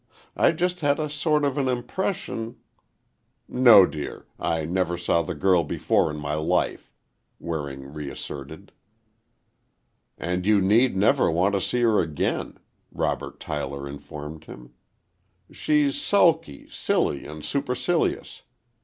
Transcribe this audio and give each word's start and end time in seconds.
"I 0.35 0.51
just 0.51 0.79
had 0.79 0.99
a 0.99 1.07
sort 1.11 1.45
of 1.45 1.59
an 1.59 1.67
impression—" 1.67 2.55
"No, 3.47 3.85
dear, 3.85 4.25
I 4.39 4.65
never 4.65 4.97
saw 4.97 5.21
the 5.21 5.35
girl 5.35 5.63
before 5.63 6.09
in 6.09 6.17
my 6.17 6.33
life," 6.33 6.91
Waring 7.37 7.93
reasserted. 7.93 8.71
"And 10.17 10.43
you 10.43 10.59
need 10.59 10.97
never 10.97 11.29
want 11.29 11.53
to 11.53 11.61
see 11.61 11.81
her 11.81 11.99
again," 11.99 12.57
Robert 12.91 13.39
Tyler 13.39 13.87
informed 13.87 14.45
him. 14.45 14.73
"She's 15.51 16.01
sulky, 16.01 16.67
silly 16.67 17.27
and 17.27 17.45
supercilious. 17.45 18.41